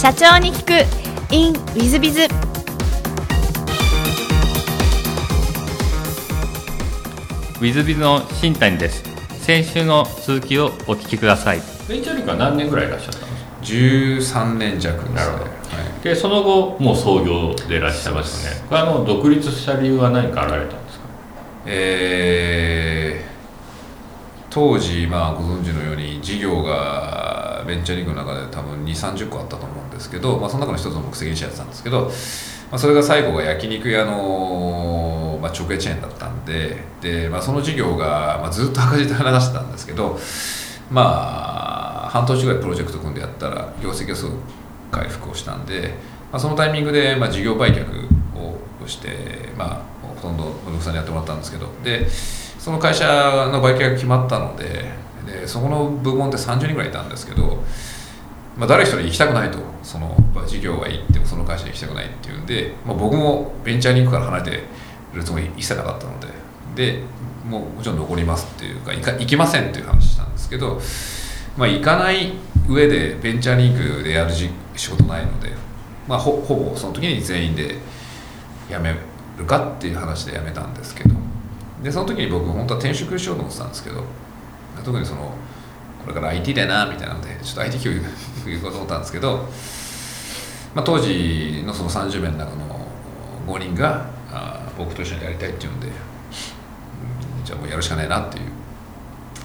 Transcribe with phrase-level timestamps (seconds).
[0.00, 0.72] 社長に聞く。
[1.34, 9.02] In ウィズビズウィズビズの新谷です。
[9.42, 11.60] 先週の続きをお聞きください。
[11.88, 13.36] ベンチャーリーグは何年ぐらいいらっしゃったんで
[14.24, 21.04] すか？13年弱ですねなるほどはいでその後もう創業でいらっしゃいますよねこれあの独立した理由は何かあられたんですか？
[21.66, 23.28] えー
[24.50, 32.10] 当時、まあ、ご存知のように事業がベンチャーリーグの中で多分2 3 0個あったと思うんですけど、まあ、その中の一つの僕責任者やってたんですけど、ま
[32.72, 40.18] あ、それが最後が焼肉屋の、まあ、直営チェーンだったんでで、まあ、その事業が、まあ、ずっと赤字で流してたんですけど
[40.90, 44.36] まあ半年ぐらいプロジェクト組んでやったら業績がすごく
[44.90, 45.94] 回復をしたんで、
[46.32, 47.84] まあ、そのタイミングで、まあ、事業売却
[48.34, 53.06] をして、まあ、ほとんど不動産にやってもらったんですけどでその会社
[53.52, 57.62] の売却が決まったのででそこの部門って30人ぐらいいたんですけど、
[58.58, 59.58] まあ、誰一人行きたくないと。
[59.82, 64.62] その、まあ、事業は行ってもその会社に行きたくないっていうんで、まあ、僕もベンチャーリンクから離れて
[65.14, 66.28] るつもり一切なかったので。
[66.74, 67.02] で
[67.44, 70.78] もうもちろん残りますっていうか行か行きませんっていう話したんですけど、
[71.56, 72.34] まあ、行かない
[72.68, 75.50] 上でベンチャーリンクでやる仕事ないので、
[76.06, 77.76] まあ、ほほぼその時に全員で
[78.68, 78.94] 辞め
[79.38, 81.18] るかっていう話で辞めたんですけど。
[81.82, 84.02] でその時に僕本当は転職しようと思ってたんですけど
[84.84, 85.32] 特にその
[86.02, 88.00] これから IT だなみたいなのでちょっと IT 教育
[88.56, 89.48] 行こうと思ったんですけど、
[90.74, 92.86] まあ、当時のその30名の中の
[93.46, 95.94] 5人があ僕と一緒にやりたいっていうんで、うん
[97.44, 98.44] じゃあもうやるしかないなっていう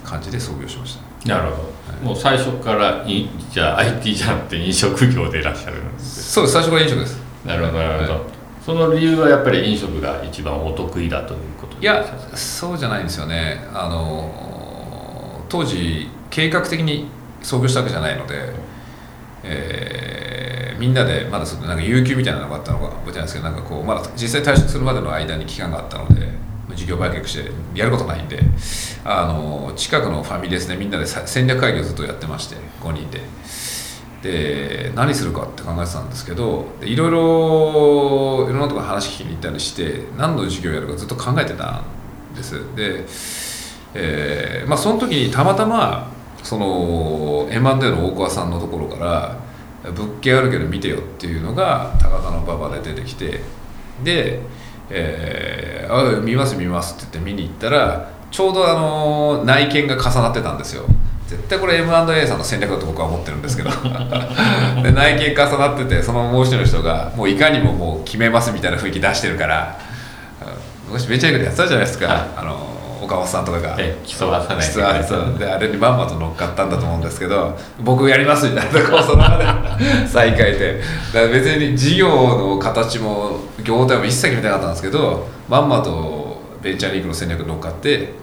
[0.03, 1.29] 感じで創業しました。
[1.29, 1.71] なるほ
[2.03, 6.53] ど、もう最初からいじゃあ IT じゃなくて飲食業でいらっしゃるんですそうです。
[6.53, 7.21] 最初から飲食です。
[7.45, 8.21] なるほどなるほど、はい
[8.65, 12.01] その理由はやっぱり飲食が一番お得意だということいや
[12.33, 13.59] そうじゃないんですよね。
[13.73, 17.07] あの当時計画的に
[17.41, 18.53] 創業したわけじゃないので、
[19.43, 20.13] えー
[20.83, 26.27] みんなでまだそのなんか有給みたいなのがあったのが覚えてないですけどなんかこうまだ実際退職するまでの間に期間があったので
[26.75, 28.39] 事業売却してやることないんで
[29.05, 33.21] あの近くのファミレスでみんなで戦略会議をずっとやってまして5人で。
[34.23, 41.83] で何するかって考えてたんですけどいろいろいろんなところ話聞きに行ったりして何の授業やるかずっと考えてたん
[42.33, 43.03] ですで、
[43.93, 46.09] えーまあ、その時にたまたま
[46.43, 49.37] その M&A の大桑さんのところから
[49.91, 53.41] 「物件あるけど見てよ」っていうのが高田の馬場で出てきて
[54.03, 54.41] で
[54.91, 60.83] 「えー、あ見ます見ます」って言って見に行ったらちょうどあの内見が重なってたんですよ。
[61.27, 63.69] 絶対これ M&A さんの戦略だと僕は思ってるんですけど。
[64.83, 69.79] で内見重なっててそのもう一人の人がもういかにももう決めますみたいな雰囲気出してるから
[70.85, 72.17] うん昔ベンチャーリーグでやってたじゃないですか、はい。
[72.37, 72.72] あの
[73.03, 73.75] 岡本さんとかが。
[73.77, 80.81] え競わさない実はそうであれにまんまと乗っかったんだと思うんですけど僕やりますみたいなこうその中で 再開で。
[81.13, 88.13] だから別に事業の形も業態も一切決めてなかったんですけどまんまとベンチャーリーグの戦略に乗っかって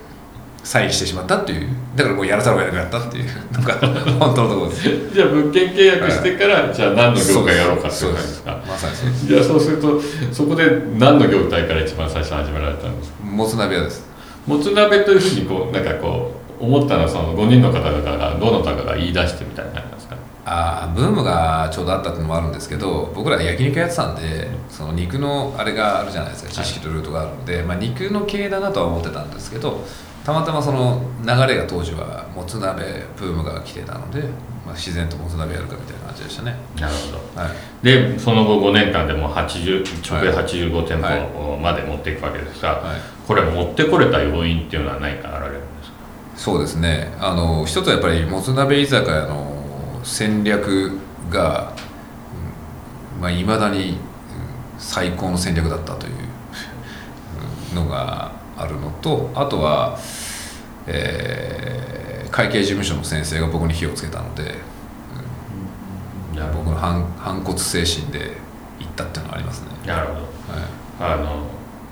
[0.62, 1.68] サインしてしまったっていう。
[1.97, 3.24] だからもうやらざるを得なくなったっていう。
[3.52, 3.74] のが
[4.18, 4.76] 本当のところで。
[4.76, 8.62] すじゃあ物件契約してから、じゃあ何の業界やろうかっていう感じですか。
[8.68, 9.26] まさにそうです。
[9.26, 10.00] じゃあそうすると
[10.32, 10.64] そこで
[10.98, 13.16] 何の業態から一番最初始められたんですか。
[13.24, 14.09] もつ鍋屋です
[14.47, 20.17] もつ鍋というふうにこうなんかこう思ったのはその5人の方々がどの方が言い出してみたいな感じなんですか？
[20.45, 29.84] あーブームがちょうどあったっていうのもあるんですけど僕ら焼肉やってたんでその肉のあれがあるじゃないですか知識とルートがあるので、まあ、肉の系だなとは思ってたんですけど
[30.32, 32.84] たまたまその流れが当時はもつ鍋
[33.18, 34.20] ブームが来てたので、
[34.64, 36.54] まあ、自然ともつ鍋やるかみたいな感じでしたね。
[36.78, 37.42] なるほど。
[37.42, 37.84] はい。
[37.84, 40.44] でその後5年間でもう80直営はい。
[40.44, 43.00] 85店はい舗まで持っていくわけですが、はい。
[43.26, 45.96] これ持ってこれた要因っていうのは何かあられるんですか？
[46.36, 47.12] そうですね。
[47.18, 50.92] あの一つはやっぱりもつ鍋居酒屋の戦略
[51.30, 51.72] が
[53.18, 53.97] いまあ、未だにうん
[54.78, 56.14] 最高の戦略だったという
[57.72, 59.98] うんのがあるのとあとは、
[60.86, 64.54] えー会計事務所の先生が僕に火をつけたので、
[66.32, 66.38] うん。
[66.38, 68.36] なるほ僕の反反骨精神で
[68.78, 70.22] 行ったっていうのはありますね、どなるほはい。
[71.00, 71.42] どあの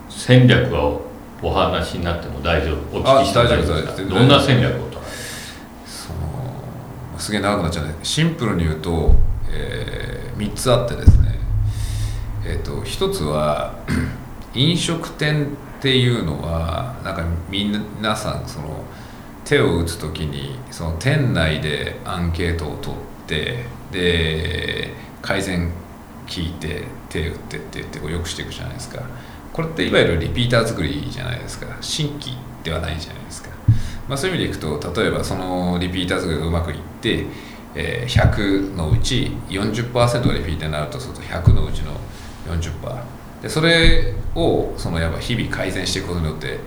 [0.09, 1.03] 戦略を
[1.43, 2.99] お話になっても大丈夫？
[2.99, 4.89] お聞きしても大丈夫ですどんな戦略を
[5.87, 6.19] その
[7.19, 9.17] すげえ長くなっちゃうねシンプルに言うと、
[9.51, 11.35] え3つあってですね。
[12.47, 13.75] えっ、と1つは
[14.55, 15.49] 飲食店
[15.79, 18.85] っていうのはなんか皆さんその
[19.45, 24.93] 手を打つ時にその店内でアンケートを取ってで
[25.23, 25.71] 改善
[26.27, 29.03] 聞いて手打ってって言ってこうよくしていくじゃないですか。
[29.53, 31.67] これっていわゆるリピーター作りじゃないですか。
[31.81, 33.51] 新規ではないじゃないですか、
[34.09, 37.27] まあ、そういう意味でいくと例えばそのリピーター作りがうまくいって、
[37.75, 39.93] え100のうち40%
[40.27, 41.93] がリピーターになるとすると100のうちの
[42.47, 46.59] 40%でそれをそのやっぱ日々改善していくことによって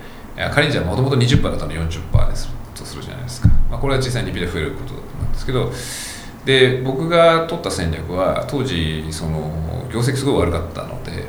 [0.54, 5.70] 仮にじゃあもともと20%だったの40%にすとするじゃないですか、まあ、これは実際にリピーター増えることなんですけど
[6.44, 11.26] で僕が取った戦略は当時その業績すごい悪かったので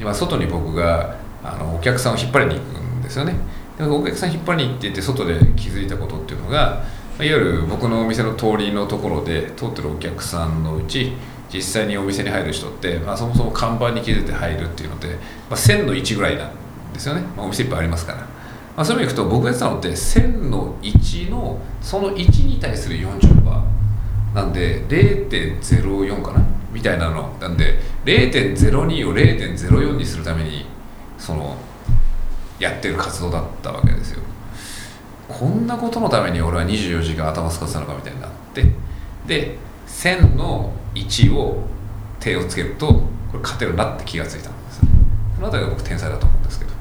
[0.00, 3.34] 今外に僕があのお客さんを引っ張りに行くんですよね。
[3.76, 6.84] でお客さん引っ張りに行ってて外で気づいたことっていうのが
[7.16, 11.12] いわゆる僕のお店の通りのところで通ってるお客さんのうち
[11.52, 15.14] 実際にお店に入る人って、まあ、そもそも看板に気づいて入るっていうので、ま
[15.50, 16.52] あ、1000の1ぐらいなん
[16.92, 18.26] ですよね、まあ、お店いっぱいありますから、ま
[18.76, 23.62] あ、そういう意味でいくと僕がやってたのって1000の1のその1に対する40%
[24.34, 26.44] なんで0.04かな？
[26.70, 30.66] みたいなのなんで0.02を0.04にするために
[31.16, 31.56] その
[32.58, 34.20] やってる活動だったわけですよ。
[35.28, 38.64] こんなことのために俺は24時間頭使ってたのかみたいになって
[39.26, 39.56] で
[39.86, 40.72] 1000の
[41.06, 41.64] 1を
[42.20, 43.02] 手をつけるとこ
[43.34, 44.88] れ勝てるなって気がついたんですね。
[45.36, 46.72] そのあたりが僕天才だと思うんですけど。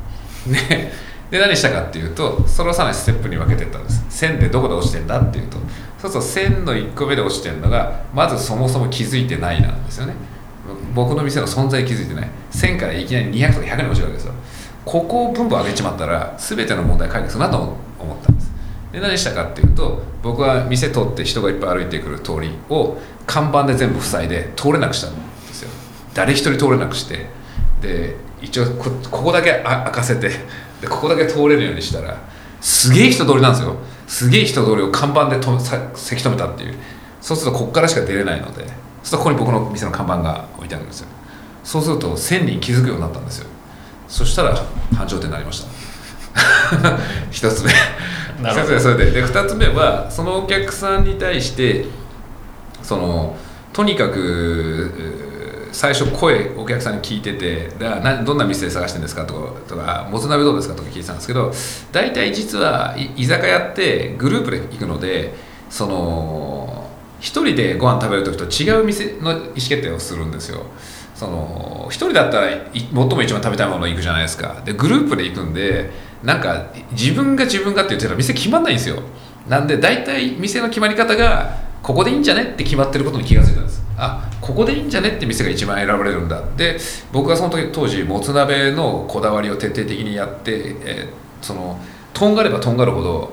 [0.51, 0.91] で
[1.29, 4.05] で何したかっていうとそれをさらにステップに分けていったんです。
[4.09, 5.57] 1000でどこで落ちてんだっていうと。
[5.99, 10.13] そうすると1000の1個目で落ちてるのがまずそもそも気づいてないなんですよね。
[10.93, 12.29] 僕の店の存在気づいてない。
[12.51, 14.33] 1000からいきなり200とか100に落ちるわけですよ。
[14.85, 17.43] ここを分母上げちまったら全ての問題解決する。
[17.43, 17.77] なと思
[18.97, 22.97] で何したかっていうと僕は店通って人がいっぱい歩いてくる通りを
[23.27, 25.69] 看板で全部塞いで通れなくしたんですよ。
[26.15, 27.27] 誰一人通れなくして。
[27.79, 28.89] で一応こ
[29.23, 30.31] こだけ開かせて。
[30.81, 32.17] でここだけ通れるようにしたら
[32.59, 33.75] すげえ人通りなんですよ。
[34.07, 36.75] すげえ人通りを看板でとさせき止めたっていう。
[37.21, 38.63] そうするとここからしか出れないので。
[38.63, 38.65] そう
[39.05, 41.07] するとここに僕の店の看板が置いてあるんですよ。
[41.63, 43.47] そうすると1000人気づくようになったんですよ。
[44.07, 44.55] そしたら
[44.95, 45.67] 繁盛店になりました。
[47.29, 47.71] 一つ目。
[48.42, 48.80] なるほど。
[48.80, 51.86] それでで二つ目はそのお客さんに対して
[52.81, 53.36] その
[53.74, 54.92] とにかく
[55.72, 61.51] 最初声お客さんに聞いててだなどんな店で探してるんですかとかとかもつ鍋どうですかとか聞いてたんですけど
[61.92, 65.34] 大体実はい居酒屋ってグループで行くので
[65.69, 66.89] その
[67.19, 70.63] 一人でご飯食べる時と違う店の意思決定をするんですよ。
[71.16, 74.62] その一人だったらい最も一番食べたいもの行くじゃないですか。
[74.63, 75.89] でグループで行くんで
[76.23, 79.01] なんか自分が自分がって言ってたら店決まんないんですよ。
[79.47, 83.83] なんで大体店の決まり方がここでいいんじゃねって決まってることに気がついたんです。
[83.97, 86.41] あここでいいんじゃねって店が一番選ばれるんだ。
[86.55, 86.77] で
[87.11, 91.79] 僕はその時当時もつ鍋のこだわりを徹底的にやって、えーその
[92.13, 93.31] とんがればとんがるほど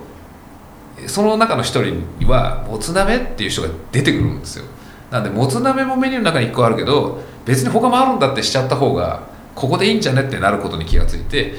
[1.07, 4.67] その中の一人にはもつ鍋っていう人が出てくるんですよ。
[5.11, 11.55] なんでもつ鍋もメニューの中に1個あるけど別に他もあるんだってしちゃった方がここでいいんじゃねってなることに気がついて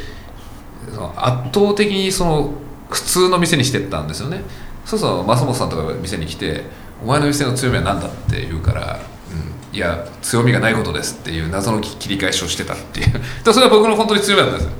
[0.93, 2.53] その圧倒的にその
[2.89, 4.41] 普通の店にしてったんですよね。
[4.85, 6.63] そうそう増本さんとかが店に来て
[7.03, 8.99] 「お前の店の強みは何だ?」って言うから
[9.71, 13.21] 「うん、いや強みがないことです」っていう謎の切り返しをしてたっていう。
[13.51, 14.73] それは僕の本当に強みだったんですよ。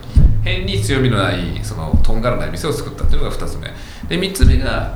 [0.44, 3.74] 変に強みのないそのとんがらない店を作ったっていうのが2つ目。
[4.08, 4.96] で3つ目が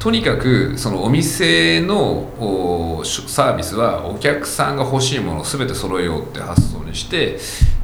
[0.00, 2.30] とにかくそのお店の
[3.26, 7.38] サービスはお客さんが欲しいものを全て揃えようって発想にして、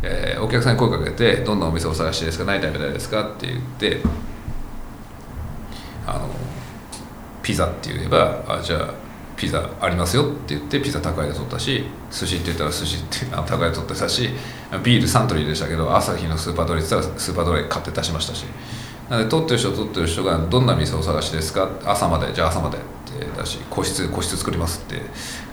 [0.08, 2.44] えーお客さんに声かけて「どんなお店をお探しですか？
[2.44, 4.00] 何食べたいですか?」って言って
[6.06, 6.28] あの
[7.42, 8.90] ピザって言えばあじゃあ
[9.36, 14.30] ピザありますよって言ってピザ高いで取ったし寿司って言ったら寿司ってあの高いで取ってたし
[14.82, 18.44] ビールサントリーでしたけど朝日のスーパードライって言ったらスーパードライ買って出しましたし。
[19.08, 25.00] なので取ってる人取ってる人がどんな店をお探しですか朝までじゃあ朝までってだし個室個室作りますって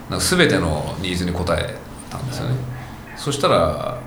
[0.10, 1.77] なんか全てのニーズに応え
[2.10, 2.56] たんですよね。
[3.16, 3.98] そしたら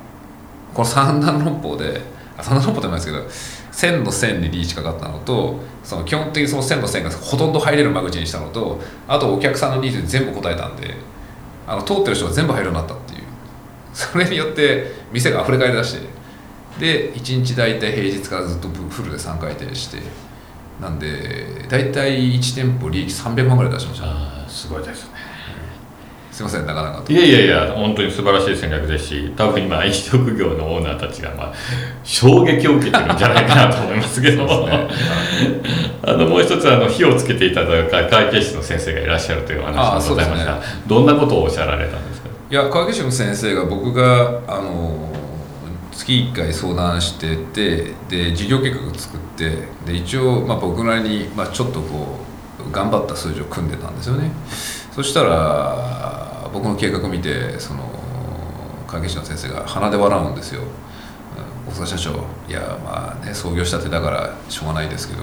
[0.76, 2.02] この三段論法で
[2.38, 3.24] 三段論法じゃないですけど
[3.72, 8.78] 線の線にリーチかかったのとその基本的にその線の線がほとんど入れる間口にしたのと
[9.08, 10.94] あとお客さんのニーズに全部答えたんで
[11.66, 13.22] あの通ってる人が全部入るようになったっていう。
[13.94, 16.06] それによって店が溢れ返りだして
[16.78, 20.02] で1日大体平日からずっとフルで3回転して
[20.78, 24.50] なんで大体1店舗利益300万ぐらい出しました。
[24.50, 25.15] すごいですね。
[26.36, 27.10] すいませんなかなかと。
[27.10, 31.54] いやいやいや本当に素晴らしい戦略ですし多分今飲食業のオーナーたちがまあ
[32.04, 34.44] 衝撃を受けてるんじゃないかなと思いますけど。
[34.44, 34.86] もね。
[36.02, 42.28] あのもう一つあの火をつけていただいた会計士の先生がいらっしゃるというお話がございました、あどんなことをおっしゃられたんですか？
[42.50, 45.08] いや川岸の先生が僕があの
[45.90, 52.18] 月1回相談しててで事業計画を作ってで一応、まあ、僕なりに、まあ、ちょっとこ
[52.68, 54.30] う頑張った数字を組んでたんですよね。
[54.94, 56.25] そしたら
[56.56, 57.82] 僕の計画を見てその
[58.86, 60.62] 川岸の先生が鼻で笑うんですよ。
[61.68, 62.24] 大阪社長。
[62.48, 65.22] いやまあね創業したてだからしょうがないですけど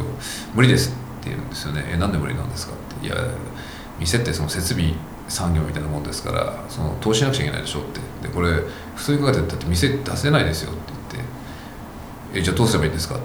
[0.53, 0.91] 無理です。
[0.91, 1.83] って言うんですよね。
[1.91, 3.07] えなんで無理なんですかって。
[3.07, 3.15] いや
[3.99, 4.93] 店ってその設備
[5.27, 8.27] 産業みたいなもんですからその投資しなくちゃいけないでしょって。
[8.27, 8.51] でこれ
[8.95, 10.81] 普通に考えてだって店出せないですよって
[11.13, 13.23] 言って「えじゃあどうすればいいんですか?」って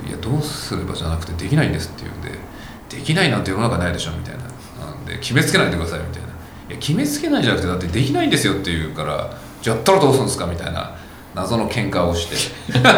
[0.00, 2.38] って「いやどうすればじゃなくてできないんです」って言うんで
[2.88, 4.44] 「できないなんて世の中ないでしょ」みたいな。
[4.86, 6.23] なんで決めつけないでくださいみたいな
[6.68, 9.30] 「いや決めつけないじゃなくてだってできないんですよ」って言うから
[9.62, 10.90] 「じゃあやったらどうするんですか?」みたいな
[11.34, 12.36] 謎の喧嘩をして。
[12.72, 12.82] で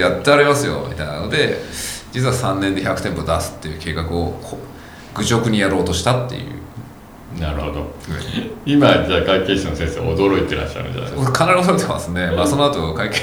[0.00, 1.62] やってありますよみたいなので
[2.12, 4.58] 実は3年で100店舗出すっていう計画をこ
[5.14, 6.42] 愚直にやろうとしたっていう。
[7.40, 7.94] なるほど。
[8.66, 11.32] 今じゃあ会計士の先生驚いてらっしゃるんじゃないですか。
[11.32, 13.16] かなり覚えてますね、まあ、その後会計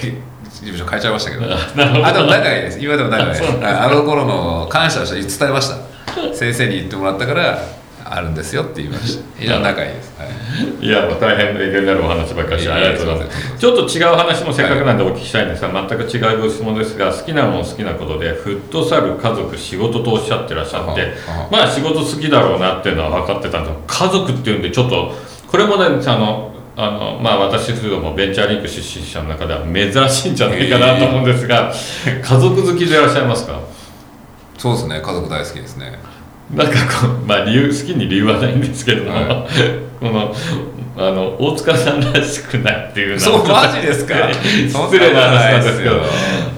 [0.52, 1.46] 事務所変えちゃいましたけど。
[2.06, 2.80] あでも仲いいです。
[2.80, 3.44] 今でも仲いいです。
[3.44, 5.76] はいあの頃の感謝をして伝えました？
[6.36, 7.60] 先生に言ってもらったから
[8.12, 9.24] あるんですよって言いました。
[9.38, 10.26] 非常に仲いいです、は
[10.82, 13.50] い、いやもう大変勉強になるお話ばっかりしてありがとうございます。
[13.52, 21.14] すちょっと違う話もせっかくなんでお聞きしたいんですが、全く違うご質問ですが好きなもの好きなことでフットサル家族仕事とおっしゃってらっしゃって。
[21.52, 25.14] まあ仕事好きだろうなっていうのは分かってたんですが家族っていうんでちょっと
[25.48, 31.72] これもねあのあのまあ私フードもベンチャーリンク出身者の中では珍しいんじゃないかなと思うんですが、
[32.06, 33.60] 家族好きでいらっしゃいますか？
[34.58, 36.00] そうですね家族大好きですね
[36.54, 39.48] なんかこう、まあ、理由好きに理由はないんですけれども、は
[40.00, 40.34] この
[40.98, 44.16] あの大塚さんらしくないっていうのはそうマジですか？
[44.34, 46.02] 失礼な話なんですけど。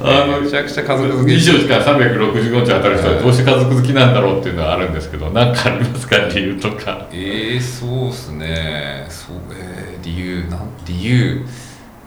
[0.03, 1.31] あのめちゃくちゃ家族好き。
[1.31, 6.17] 24時間365日働く人はどうして家族好きなんだろうっていうのはあるんですけど何かありますか？
[6.17, 7.07] 理由とか。
[7.11, 9.05] えー、そうっすね。
[9.09, 11.45] そうえー、理由なん理由。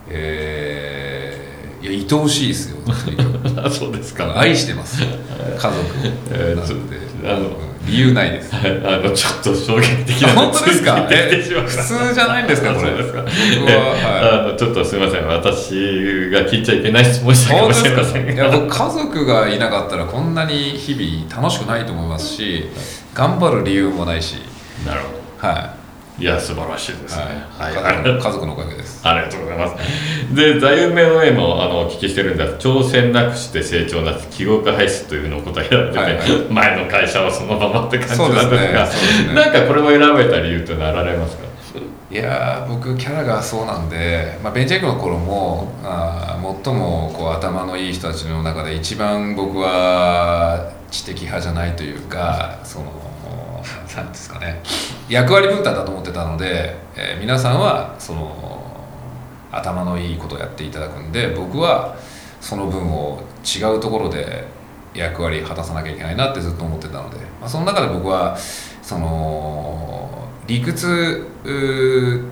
[0.08, 2.78] えー、いや愛おしいですよ
[3.70, 4.32] そうですか。
[4.38, 5.02] 愛してます。
[5.02, 5.06] 家
[5.56, 5.70] 族。
[5.70, 5.74] を
[6.32, 6.96] えーなので。
[7.28, 8.50] あのうん理由ないです。
[8.54, 8.58] あ
[8.98, 11.06] のちょっと衝撃的な本当ですか？
[11.10, 12.88] え普通じゃないんですかこれ？
[12.90, 13.22] そうですか。
[13.22, 15.26] 僕えはあのちょっとすみません。
[15.26, 18.32] 私が聞いちゃいけない質問したかもしれますせんか？
[18.32, 22.68] いや僕家族がいなかったらこんなに日々楽しくないと思いますし
[23.12, 24.36] 頑張る理由もないし。
[24.86, 25.08] なるほ
[25.42, 25.48] ど。
[25.48, 25.83] はい
[26.22, 27.24] や素晴らしいですね。
[27.58, 29.00] はい、はい、 家族のおかげです。
[29.02, 30.34] ありがとうございます。
[30.34, 36.28] で、座右銘の絵もあのお聞きしてるんです挑戦なくして成長なく記憶廃止というのを答えられてて、はいはい。
[36.50, 41.44] 前の会社はそのままって感じなんですが、ですねなんかこれを選べた理由というのはあられますか？
[42.10, 52.84] いやー僕キャラがそうなんで、まあ、ベンチャーエッグの頃もあー最もこう頭のいい人たちの中で一番僕は知的派じゃないというかその
[53.96, 54.62] 何ですかね。
[55.08, 58.74] 役割分担だと思ってたので、えー皆さんはその
[59.50, 61.96] 頭のいいことをやっていただくんで僕は
[62.40, 64.44] その分を違うところで
[64.94, 68.36] 役割果たさなきゃいけないなってずっと思ってたので、まあ、その中で僕は
[68.82, 71.26] その理屈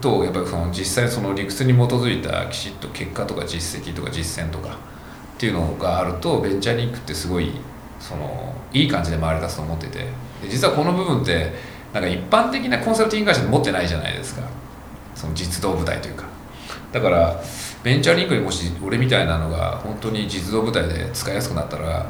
[0.01, 4.77] とやっぱりその実際その理屈に基づいたきちっと結果とか実績とか実践とか
[5.35, 7.53] っていうのがあるとベンチャーリンクってすごい
[7.99, 10.07] そのいい感じで回り出すと思ってて
[10.49, 11.52] 実はこの部分って
[11.92, 14.42] なんか一般的なコンサルティング会社で持ってないじゃないですか。
[15.14, 16.25] その実動部隊というか。
[16.92, 17.40] だから
[17.82, 22.04] ベンチャーリンクにもし俺みたいなのが本当に実動部隊で使いやすくなったらっ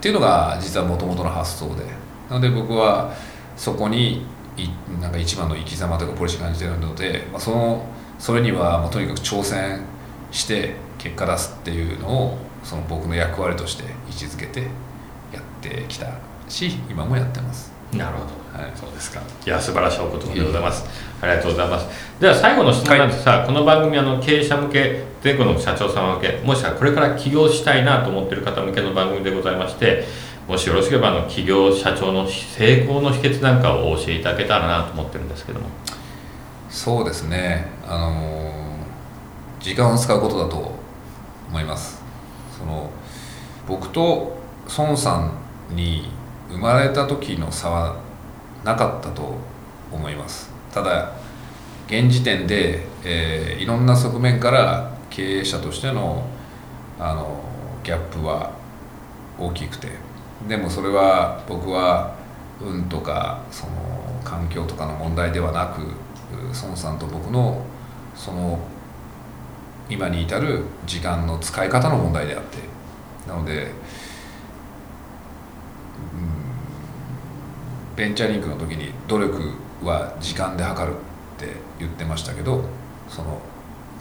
[0.00, 1.84] ていうのが実はもともとの発想で。
[2.28, 3.12] なので僕は
[3.56, 4.68] そこにい
[5.00, 7.86] なんか一番の生き様とかポリシー感じてるので、まあ、その
[8.18, 9.82] それにはもうとにかく挑戦
[10.30, 14.62] して結果出すっていうのをその僕の役割として位置づけて
[15.32, 16.06] やってきた。
[16.48, 17.72] し今もやってます。
[17.92, 18.72] なるほど、はい。
[18.74, 19.20] そうですか。
[19.44, 20.84] いや素晴らしいお言葉でございます。
[21.20, 21.86] ありがとうございます。
[22.20, 23.24] では最後の質問なんです。
[23.24, 30.04] が、この番組あの経営者向け全国の社長様向けもしくはこれから起業したいなと思っている方向けの番組でございまして
[30.46, 35.66] もしよろしければあの起業社長の成功の秘訣なんかをお教えいただけたらなと思ってるんですけども。
[36.70, 37.66] そうですね。
[37.86, 38.76] あの
[39.60, 40.72] 時間を使うことだと
[41.48, 42.02] 思います。
[42.58, 42.90] その
[43.66, 44.36] 僕と
[44.78, 45.32] 孫さん
[45.74, 46.10] に
[46.48, 47.96] 生まれた時の差は
[48.64, 49.36] なかったと
[49.92, 50.50] 思います。
[50.72, 51.12] ただ
[51.86, 56.24] 現時点で、えーいろんな側面から経営者としての
[56.98, 57.40] あの
[57.82, 58.52] ギャップは
[59.38, 59.88] 大きくて。
[60.48, 62.14] でもそれは僕は
[62.60, 63.72] 運とかその
[64.22, 65.80] 環境とかの問題ではなく
[66.62, 67.64] 孫さんと僕の
[68.14, 68.58] その
[69.88, 72.58] 今に至る時間の使い方の問題であって。
[73.26, 73.70] なので、うん
[77.96, 80.98] ベンチャーリンクの時に努力は時間で測るっ
[81.38, 82.62] て言ってましたけど
[83.08, 83.40] その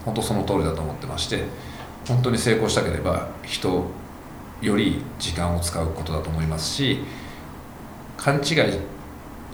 [0.04, 1.44] 本当その通りだと思ってまして
[2.08, 3.86] 本当に成功したければ人
[4.62, 7.00] より時間を使うことだと思いますし
[8.18, 8.44] 勘違い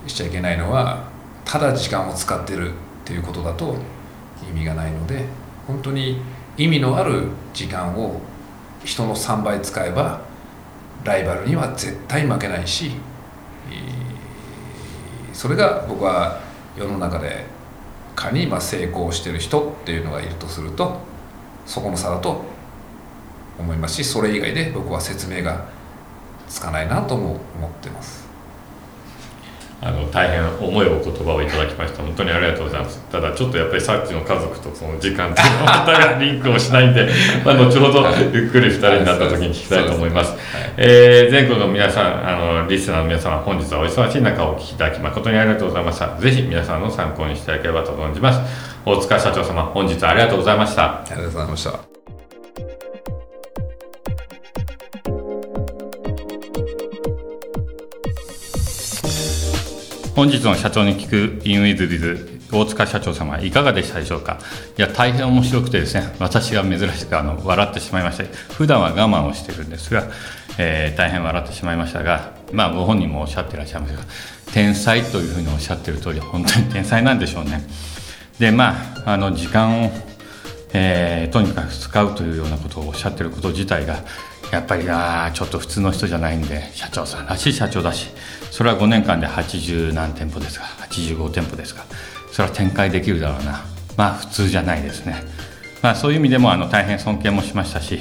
[0.06, 1.08] しちゃいけないのは
[1.44, 3.76] ただ時間を使ってるっていうことだと
[4.48, 5.24] 意味がないので
[5.66, 6.20] 本当に
[6.56, 8.20] 意味のある時間を
[8.84, 10.20] 人の3倍使えば
[11.04, 12.92] ライバルには絶対負けないし
[15.32, 16.40] それが僕は
[16.76, 17.44] 世の中で
[18.14, 21.00] 蚊にま成功してる人っていうのがいるとすると
[21.66, 22.42] そこの差だと
[23.58, 25.68] 思いますしそれ以外で僕は説明が
[26.48, 28.31] つかないなとも思ってます。
[29.84, 32.04] あの大変重いお言葉をいただきました。
[32.04, 33.00] 本当にありがとうございます。
[33.10, 37.08] ただちょっとやっぱりさっきの家族とその時間っていうのはお互いリンクをしないんで、
[37.44, 40.34] まあ、後ほどゆっくり2人になった時に聞きたいと思います、
[40.76, 46.16] えー、全国の皆さんあのリスナーの皆様本日はお忙しい中お聞きいただき誠にありがとうございました。
[46.16, 48.40] ぜひ皆さんの参考にしていただければと存じます。
[48.86, 50.84] 大塚社長様本日はありがとうございました。
[50.84, 51.91] ありがとうございました
[60.14, 61.08] 本日の社長に聞
[61.40, 64.38] くインウィズビズ大塚社長様いかがでしたでしょうか？
[64.76, 70.10] いや大変面白くてですね私が珍しくあの笑ってしまいまして普段は我慢をしてるんですが、
[70.58, 74.02] えー、大変笑ってしまいましたがまあご本人もおっしゃってらっしゃいますが
[74.52, 77.62] 天才というふうにおっしゃってる通り本当に天才なんでしょうね。
[78.38, 78.74] でま
[79.06, 79.90] ああの時間を、
[80.74, 84.04] えー、とにかく使うというようなことをおっしゃってること自体が
[84.52, 88.08] やっぱりあちょっと普通の人じゃないんで社長さんらしい社長だし
[88.52, 91.84] それは5年間で80何店舗ですが85店舗ですが
[92.30, 93.64] それは展開できるだろうな。
[93.96, 95.16] まあ普通じゃないですね、
[95.82, 97.98] まあ、そういう意味でもあの大変尊敬もしましたし、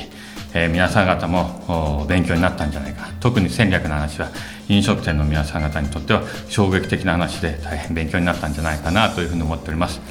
[0.54, 3.10] えー、皆さん方も勉強になったんじゃないか。
[3.22, 4.30] 特に戦略の話は
[4.68, 10.02] 飲食店の皆さん方にとっては衝撃的な話で大変勉強になったんじゃないかなというふうに思っております、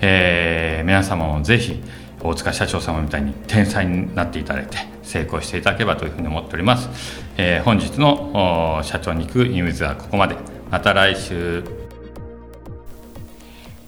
[0.00, 1.80] えー、皆様もぜひ
[2.22, 4.78] 大塚社長様みたいに天才になっていただいて
[5.10, 6.88] 成功していただければというふうに思っております、
[7.36, 10.36] えー、本日の社長に行くインウィズはここまで。
[10.70, 11.64] また来週。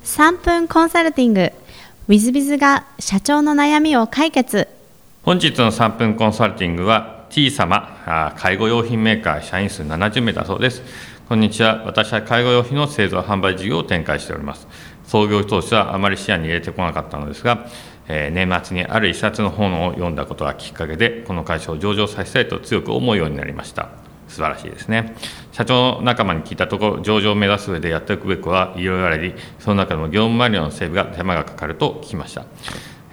[0.05, 1.53] 3分コンサルティング。
[2.09, 4.67] i z b i z が社長の悩みを解決。
[5.23, 10.83] 本日の3分コンサルティングは T 様介護用品メーカー社員数70名だそうです。
[11.29, 11.85] こんにちは。
[11.87, 14.67] 私は介護用品の製造販売事業を展開しております。
[15.07, 17.67] 創業当初はあまり視野に入れてこなかったのですが
[18.15, 23.89] え年末にある一冊の本を読んだことがきっかけでこの会社を上場させたいと強く思うようになりました。
[24.29, 25.15] 素晴らしいですね。
[25.53, 32.45] 社長仲間に聞いたところ上場を目指す上でやっておくべくはいろいろありその中でも業務マニュアルの整備が手間がかかると聞きました、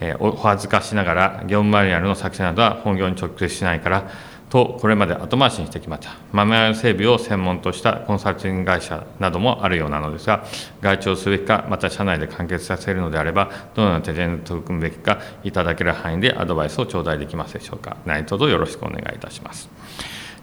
[0.01, 4.11] えお恥ずかしながら業務マニュアルの作成などは本業に直結しないから
[4.49, 10.43] とこれまで後回しにしてきましたマニュアル整備を専門としたコンサルティング会社などもあるようなのですが
[10.81, 19.69] 外注すべきかまた社内で完結させるのであればどのような手順で取り組むべきかいただける範囲でアドバイスを頂戴できますでしょうか何卒よろしくお願いいたします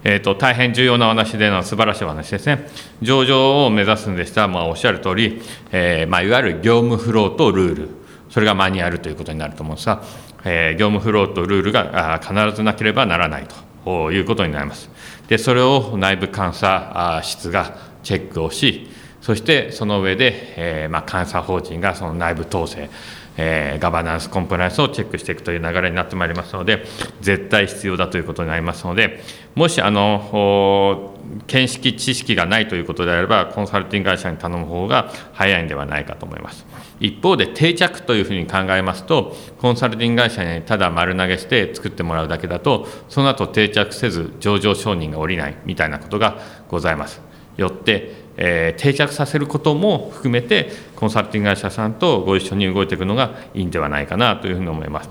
[0.03, 2.69] えーと、大変重要なお話での素晴らしいお話ですね。
[3.01, 5.41] 上場を目指すんでしたら、まあ、おっしゃる通り、
[5.71, 7.89] えーまあ、いわゆる業務フローとルール、
[8.29, 10.03] それがマニュアルということになると思うんですが、
[10.45, 13.66] えー、業務フローとルールが必ずなければならないと。
[13.87, 14.89] ということになります。
[15.29, 18.89] でそれを内部監査室がチェックをし
[19.21, 22.89] そしてその上で、えー、まあ、監査法人がその内部統制、
[23.37, 26.83] えー、ガバナンスコンプライアンスをチェックしていくという流れになってまいりますので
[27.21, 29.21] 絶対必要だということになりますので
[29.57, 31.15] もしあの
[31.47, 36.63] 見識知識がないということであればコンサルティング会社に頼む方が早いんではないかと思います。
[36.99, 46.37] 一方で定着というふうに考えますとコンサルティング会社にただ丸投げして作ってもらうだけだとその後定着せず上場承認が下りないみたいなことが
[46.69, 47.19] ございます。
[47.57, 55.09] よってえー、定着させることも含めてコンサルティング会社さんとご一緒に動いていくのがいいんではないかなというふうに思います。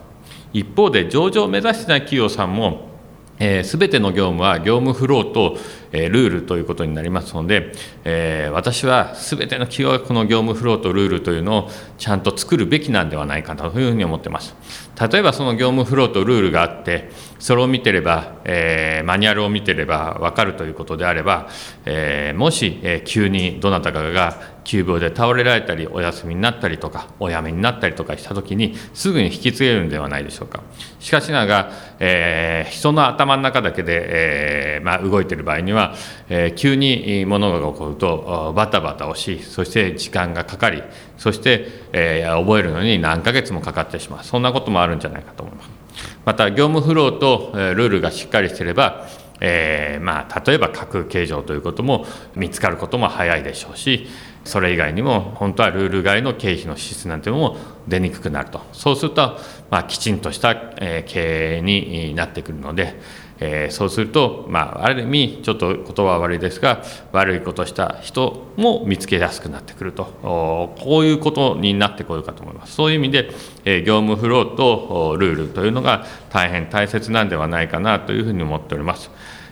[0.53, 2.96] 一方で上場を目指してない企業さんも、
[3.39, 5.57] えー、ての業務は業務フローと、
[5.93, 7.73] え、ルールということになりますので、
[8.05, 14.55] え、私はすべての企業がこの業務フローとルールというのをちゃんと作るべきなんではないかなというふうに思っています。
[15.11, 21.49] 例えばその業務フローとルールがあってそれを見てれば、え、マニュアルを見てれば分かるということであれば、
[21.85, 30.63] え、もし、え、急にどなたかが急病で倒れられたりお休みになったりとかお辞めになったりとかした時にすぐに引き継げるんではないでしょうか
[30.99, 35.76] しかしながら、え、人の頭の中だけで、えま、動いている場合には、
[36.29, 40.83] えー、急に物が起こるとバタバタをしそして時間がかかり
[41.19, 44.25] そして、えー、覚えるのに何ヶ月もかかってしまう。
[44.25, 45.71] そんなこともあるんじゃないかと思います。
[46.25, 49.07] また業務フローとルールがしっかりしていれば
[49.41, 54.07] えー、まあ、例えば架空形状ということも見つかることも早いでしょうし
[54.45, 57.57] それ以外にも本当はルール外の経費の支出なんていうのも
[57.89, 58.61] 出にくくなると。
[58.73, 59.39] そうすると、
[59.71, 62.95] まあ、きちんとした、え経営になってくるので、
[63.39, 73.31] えー、そうすると、まあ、ある意味ちょっと言葉は悪いですが悪いことした人も見つけやすくなってくるとこういうことになってこようかと思いますそういう意味で、
[73.65, 79.11] えー、業務フローとルールというのが大変大切なんではないかなというふうに思っております。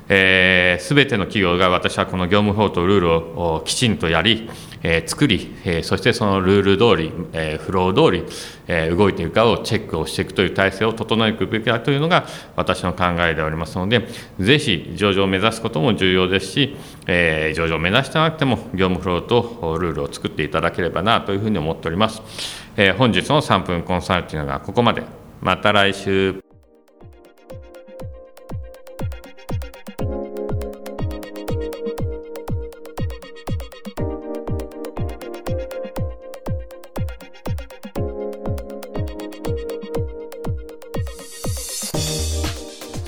[0.08, 4.50] えー、全ての企業が私はこの業務法とルールをきちんとやり、
[4.82, 8.24] えー、作り、えー、そしてそのルール通り、えー、フロー通り、
[8.68, 14.06] えー、動いているかをチェックをしていくという体制を整えていくべきだというのが私の考えでありますので
[14.38, 22.20] ぜひ上場を目指すことも重要ですし、えー、上場を目指してなくても業務フローとルールを作っていただければなというふうに思っております、
[22.76, 25.02] えー、本日の3分コンサルティングがここまで。
[25.44, 26.53] また来週。